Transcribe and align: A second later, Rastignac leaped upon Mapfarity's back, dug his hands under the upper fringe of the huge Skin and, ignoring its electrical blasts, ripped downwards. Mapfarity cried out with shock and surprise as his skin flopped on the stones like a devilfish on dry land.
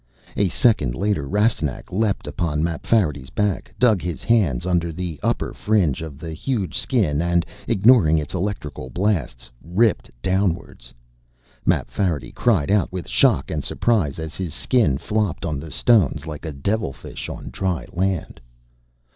A 0.35 0.49
second 0.49 0.95
later, 0.95 1.27
Rastignac 1.29 1.91
leaped 1.91 2.25
upon 2.25 2.63
Mapfarity's 2.63 3.29
back, 3.29 3.71
dug 3.77 4.01
his 4.01 4.23
hands 4.23 4.65
under 4.65 4.91
the 4.91 5.19
upper 5.21 5.53
fringe 5.53 6.01
of 6.01 6.17
the 6.17 6.33
huge 6.33 6.75
Skin 6.75 7.21
and, 7.21 7.45
ignoring 7.67 8.17
its 8.17 8.33
electrical 8.33 8.89
blasts, 8.89 9.51
ripped 9.63 10.09
downwards. 10.23 10.91
Mapfarity 11.67 12.31
cried 12.31 12.71
out 12.71 12.91
with 12.91 13.07
shock 13.07 13.51
and 13.51 13.63
surprise 13.63 14.17
as 14.17 14.33
his 14.35 14.55
skin 14.55 14.97
flopped 14.97 15.45
on 15.45 15.59
the 15.59 15.69
stones 15.69 16.25
like 16.25 16.45
a 16.45 16.51
devilfish 16.51 17.29
on 17.29 17.51
dry 17.51 17.85
land. 17.93 18.41